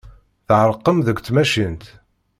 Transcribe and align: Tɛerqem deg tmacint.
Tɛerqem 0.47 0.97
deg 1.07 1.17
tmacint. 1.25 1.83